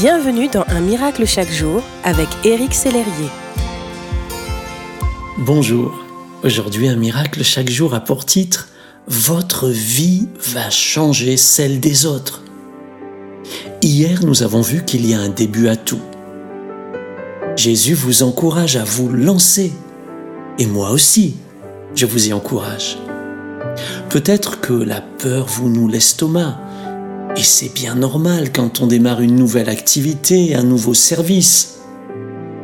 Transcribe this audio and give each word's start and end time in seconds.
Bienvenue 0.00 0.46
dans 0.46 0.64
Un 0.68 0.78
miracle 0.78 1.26
chaque 1.26 1.50
jour 1.50 1.82
avec 2.04 2.28
Éric 2.44 2.72
Sellerier. 2.72 3.30
Bonjour. 5.38 5.92
Aujourd'hui, 6.44 6.86
Un 6.86 6.94
miracle 6.94 7.42
chaque 7.42 7.68
jour 7.68 7.94
a 7.94 7.98
pour 7.98 8.24
titre 8.24 8.68
Votre 9.08 9.66
vie 9.66 10.28
va 10.52 10.70
changer 10.70 11.36
celle 11.36 11.80
des 11.80 12.06
autres. 12.06 12.44
Hier, 13.82 14.24
nous 14.24 14.44
avons 14.44 14.60
vu 14.60 14.84
qu'il 14.84 15.04
y 15.04 15.14
a 15.14 15.20
un 15.20 15.30
début 15.30 15.66
à 15.66 15.74
tout. 15.74 16.02
Jésus 17.56 17.94
vous 17.94 18.22
encourage 18.22 18.76
à 18.76 18.84
vous 18.84 19.08
lancer. 19.08 19.72
Et 20.60 20.66
moi 20.66 20.90
aussi, 20.90 21.34
je 21.96 22.06
vous 22.06 22.28
y 22.28 22.32
encourage. 22.32 22.98
Peut-être 24.10 24.60
que 24.60 24.74
la 24.74 25.00
peur 25.00 25.46
vous 25.46 25.68
noue 25.68 25.88
l'estomac, 25.88 26.56
et 27.36 27.42
c'est 27.42 27.72
bien 27.72 27.94
normal 27.94 28.52
quand 28.52 28.80
on 28.80 28.86
démarre 28.86 29.20
une 29.20 29.36
nouvelle 29.36 29.68
activité, 29.68 30.54
un 30.54 30.62
nouveau 30.62 30.94
service. 30.94 31.78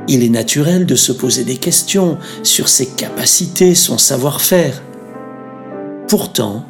Il 0.09 0.23
est 0.23 0.31
naturel 0.31 0.87
de 0.87 0.97
se 0.97 1.13
poser 1.13 1.45
des 1.45 1.57
questions 1.57 2.19
sur 2.43 2.69
ses 2.69 2.87
capacités, 2.87 3.75
son 3.75 3.99
savoir-faire. 3.99 4.83
Pourtant, 6.09 6.67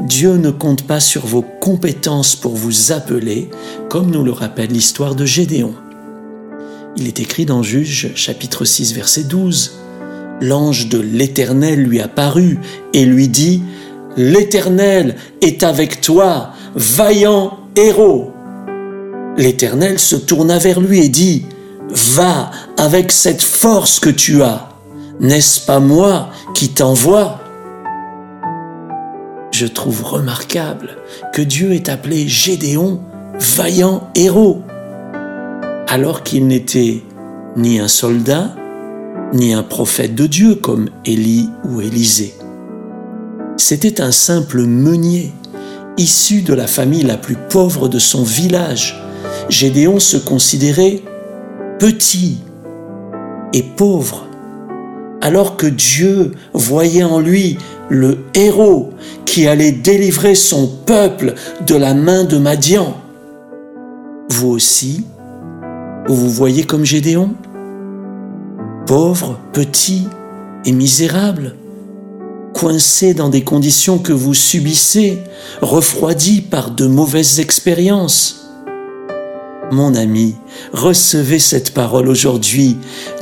Dieu 0.00 0.36
ne 0.36 0.50
compte 0.50 0.86
pas 0.86 1.00
sur 1.00 1.26
vos 1.26 1.42
compétences 1.42 2.36
pour 2.36 2.54
vous 2.54 2.92
appeler, 2.92 3.50
comme 3.90 4.10
nous 4.10 4.24
le 4.24 4.32
rappelle 4.32 4.70
l'histoire 4.70 5.14
de 5.14 5.26
Gédéon. 5.26 5.74
Il 6.96 7.06
est 7.06 7.20
écrit 7.20 7.46
dans 7.46 7.62
Juge 7.62 8.12
chapitre 8.14 8.64
6 8.64 8.94
verset 8.94 9.24
12. 9.24 9.72
L'ange 10.40 10.88
de 10.88 10.98
l'Éternel 10.98 11.82
lui 11.82 12.00
apparut 12.00 12.58
et 12.94 13.04
lui 13.04 13.28
dit, 13.28 13.62
L'Éternel 14.16 15.16
est 15.40 15.62
avec 15.62 16.00
toi, 16.00 16.52
vaillant 16.74 17.58
héros. 17.76 18.32
L'Éternel 19.36 19.98
se 19.98 20.16
tourna 20.16 20.58
vers 20.58 20.80
lui 20.80 21.04
et 21.04 21.08
dit, 21.08 21.46
Va 21.88 22.50
avec 22.76 23.10
cette 23.10 23.42
force 23.42 23.98
que 23.98 24.10
tu 24.10 24.42
as. 24.42 24.68
N'est-ce 25.18 25.60
pas 25.66 25.80
moi 25.80 26.30
qui 26.54 26.68
t'envoie? 26.68 27.40
Je 29.50 29.66
trouve 29.66 30.04
remarquable 30.04 30.96
que 31.32 31.42
Dieu 31.42 31.72
ait 31.72 31.90
appelé 31.90 32.28
Gédéon 32.28 33.00
vaillant 33.38 34.08
héros, 34.14 34.62
alors 35.88 36.22
qu'il 36.22 36.46
n'était 36.46 37.02
ni 37.56 37.80
un 37.80 37.88
soldat, 37.88 38.54
ni 39.32 39.52
un 39.52 39.62
prophète 39.62 40.14
de 40.14 40.26
Dieu 40.26 40.54
comme 40.54 40.88
Élie 41.04 41.48
ou 41.64 41.80
Élisée. 41.80 42.34
C'était 43.56 44.00
un 44.00 44.12
simple 44.12 44.62
meunier, 44.62 45.32
issu 46.00 46.40
de 46.40 46.54
la 46.54 46.66
famille 46.66 47.02
la 47.02 47.18
plus 47.18 47.36
pauvre 47.36 47.88
de 47.88 47.98
son 47.98 48.24
village. 48.24 49.00
Gédéon 49.48 50.00
se 50.00 50.16
considérait 50.16 51.02
petit 51.78 52.38
et 53.52 53.62
pauvre, 53.62 54.26
alors 55.20 55.56
que 55.56 55.66
Dieu 55.66 56.32
voyait 56.54 57.04
en 57.04 57.20
lui 57.20 57.58
le 57.90 58.18
héros 58.34 58.90
qui 59.26 59.46
allait 59.46 59.72
délivrer 59.72 60.34
son 60.34 60.66
peuple 60.86 61.34
de 61.66 61.74
la 61.74 61.94
main 61.94 62.24
de 62.24 62.38
Madian. 62.38 62.96
Vous 64.30 64.48
aussi, 64.48 65.04
vous 66.06 66.16
vous 66.16 66.30
voyez 66.30 66.64
comme 66.64 66.84
Gédéon? 66.84 67.34
Pauvre, 68.86 69.38
petit 69.52 70.08
et 70.64 70.72
misérable 70.72 71.56
coincé 72.60 73.14
dans 73.14 73.30
des 73.30 73.42
conditions 73.42 73.96
que 73.96 74.12
vous 74.12 74.34
subissez, 74.34 75.16
refroidi 75.62 76.42
par 76.42 76.70
de 76.72 76.86
mauvaises 76.86 77.40
expériences. 77.40 78.48
Mon 79.72 79.94
ami, 79.94 80.34
recevez 80.74 81.38
cette 81.38 81.72
parole 81.72 82.06
aujourd'hui. 82.06 82.76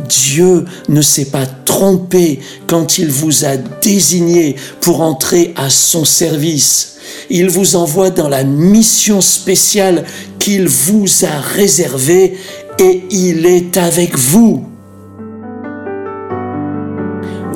Dieu 0.08 0.64
ne 0.88 1.00
s'est 1.02 1.26
pas 1.26 1.46
trompé 1.46 2.40
quand 2.66 2.98
il 2.98 3.12
vous 3.12 3.44
a 3.44 3.56
désigné 3.56 4.56
pour 4.80 5.02
entrer 5.02 5.54
à 5.54 5.70
son 5.70 6.04
service. 6.04 6.96
Il 7.30 7.48
vous 7.48 7.76
envoie 7.76 8.10
dans 8.10 8.28
la 8.28 8.42
mission 8.42 9.20
spéciale 9.20 10.04
qu'il 10.40 10.66
vous 10.66 11.06
a 11.22 11.38
réservée 11.38 12.36
et 12.80 13.04
il 13.12 13.46
est 13.46 13.76
avec 13.76 14.18
vous. 14.18 14.66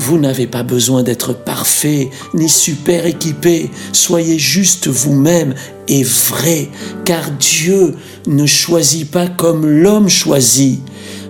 Vous 0.05 0.19
n'avez 0.19 0.49
pas 0.49 0.65
besoin 0.65 1.05
d'être 1.05 1.33
parfait 1.33 2.11
ni 2.35 2.49
super 2.49 3.07
équipé. 3.07 3.71
Soyez 3.93 4.37
juste 4.37 4.89
vous-même 4.89 5.55
et 5.87 6.03
vrai, 6.03 6.71
car 7.05 7.31
Dieu 7.31 7.95
ne 8.27 8.45
choisit 8.45 9.09
pas 9.09 9.29
comme 9.29 9.65
l'homme 9.65 10.09
choisit. 10.09 10.81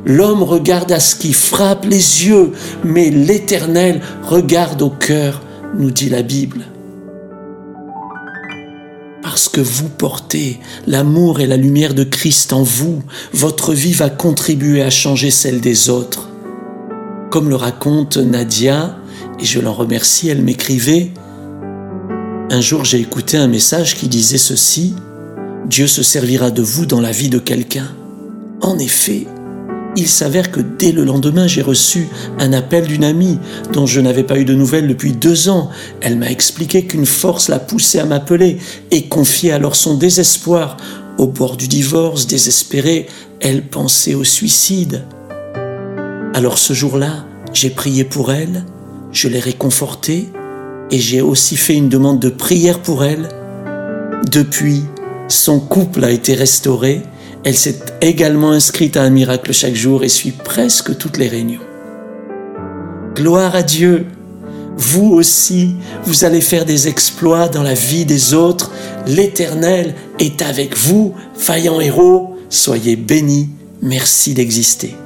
L'homme 0.06 0.43
regarde 0.43 0.91
à 0.91 1.00
ce 1.00 1.16
qui 1.16 1.34
frappe 1.34 1.84
les 1.84 2.27
yeux, 2.27 2.53
mais 2.82 3.11
l'Éternel 3.11 4.00
regarde 4.22 4.81
au 4.81 4.88
cœur, 4.91 5.43
nous 5.77 5.91
dit 5.91 6.09
la 6.09 6.22
Bible. 6.22 6.65
Parce 9.22 9.50
que 9.50 9.61
vous 9.61 9.91
portez 9.91 10.59
l'amour 10.87 11.41
et 11.41 11.47
la 11.47 11.59
lumière 11.59 11.93
de 11.93 12.05
Christ 12.05 12.55
en 12.55 12.62
vous, 12.62 13.03
votre 13.34 13.75
vie 13.75 13.93
va 13.93 14.09
contribuer 14.09 14.82
à 14.82 14.88
changer 14.88 15.31
celle 15.31 15.61
des 15.61 15.91
autres. 15.91 16.31
Comme 17.32 17.48
le 17.48 17.56
raconte 17.56 18.19
Nadia, 18.19 18.94
et 19.41 19.44
je 19.47 19.59
l'en 19.59 19.72
remercie, 19.72 20.28
elle 20.28 20.43
m'écrivait, 20.43 21.12
un 22.50 22.60
jour 22.60 22.84
j'ai 22.84 23.00
écouté 23.00 23.38
un 23.38 23.48
message 23.48 23.97
qui 23.97 24.06
disait 24.06 24.37
ceci, 24.37 24.94
Dieu 25.66 25.87
se 25.87 26.03
servira 26.03 26.50
de 26.50 26.60
vous 26.60 26.84
dans 26.84 27.00
la 27.00 27.10
vie 27.10 27.31
de 27.31 27.38
quelqu'un. 27.38 27.88
En 28.60 28.78
effet, 28.78 29.26
il 29.97 30.09
s'avère 30.09 30.50
que 30.50 30.60
dès 30.60 30.93
le 30.93 31.04
lendemain, 31.04 31.47
j'ai 31.47 31.62
reçu 31.62 32.06
un 32.38 32.53
appel 32.53 32.87
d'une 32.87 33.03
amie 33.03 33.38
dont 33.72 33.87
je 33.87 34.03
n'avais 34.03 34.25
pas 34.25 34.38
eu 34.38 34.44
de 34.44 34.54
nouvelles 34.54 34.88
depuis 34.88 35.12
deux 35.12 35.49
ans. 35.49 35.70
Elle 36.03 36.19
m'a 36.19 36.31
expliqué 36.31 36.84
qu'une 36.84 37.06
force 37.06 37.49
l'a 37.49 37.60
poussée 37.60 37.99
à 37.99 38.04
m'appeler 38.04 38.59
et 38.91 39.09
confiait 39.09 39.53
alors 39.53 39.76
son 39.76 39.97
désespoir. 39.97 40.76
Au 41.16 41.28
bord 41.28 41.56
du 41.56 41.66
divorce, 41.66 42.26
désespérée, 42.26 43.06
elle 43.41 43.62
pensait 43.62 44.14
au 44.14 44.22
suicide. 44.22 45.04
Alors 46.34 46.56
ce 46.56 46.72
jour-là, 46.72 47.26
j'ai 47.53 47.69
prié 47.69 48.04
pour 48.04 48.32
elle, 48.32 48.65
je 49.12 49.28
l'ai 49.28 49.38
réconfortée 49.38 50.31
et 50.91 50.98
j'ai 50.98 51.20
aussi 51.20 51.56
fait 51.56 51.75
une 51.75 51.91
demande 51.91 52.20
de 52.20 52.31
prière 52.31 52.81
pour 52.81 53.04
elle. 53.04 53.28
Depuis, 54.31 54.82
son 55.28 55.60
couple 55.60 56.04
a 56.04 56.10
été 56.10 56.34
restauré. 56.34 57.03
Elle 57.44 57.56
s'est 57.56 57.81
également 58.00 58.53
inscrite 58.53 58.97
à 58.97 59.03
un 59.03 59.10
miracle 59.10 59.53
chaque 59.53 59.75
jour 59.75 60.04
et 60.04 60.09
suit 60.09 60.32
presque 60.32 60.97
toutes 60.97 61.19
les 61.19 61.28
réunions. 61.28 61.60
Gloire 63.14 63.54
à 63.54 63.62
Dieu. 63.62 64.06
Vous 64.78 65.10
aussi, 65.12 65.75
vous 66.04 66.25
allez 66.25 66.41
faire 66.41 66.64
des 66.64 66.88
exploits 66.88 67.49
dans 67.49 67.62
la 67.62 67.75
vie 67.75 68.06
des 68.06 68.32
autres. 68.32 68.72
L'Éternel 69.06 69.94
est 70.19 70.41
avec 70.41 70.78
vous, 70.78 71.14
faillant 71.34 71.78
héros. 71.78 72.37
Soyez 72.49 72.97
bénis. 72.97 73.50
Merci 73.82 74.32
d'exister. 74.32 74.97